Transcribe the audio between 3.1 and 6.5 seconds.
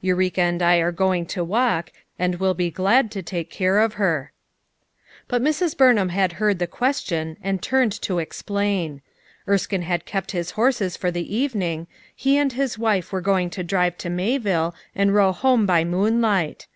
to take care of her." But Mrs. Burnham had